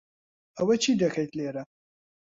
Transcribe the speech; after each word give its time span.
ئەوە 0.57 0.75
چی 0.83 0.91
دەکەیت 1.01 1.31
لێرە؟ 1.37 1.63